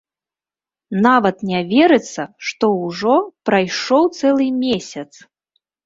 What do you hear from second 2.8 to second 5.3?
ўжо прайшоў цэлы месяц!